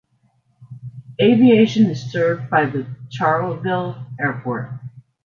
Aviation 1.21 1.85
is 1.85 2.11
served 2.11 2.49
by 2.49 2.65
the 2.65 2.87
Charleville 3.11 4.03
Airport. 4.19 4.71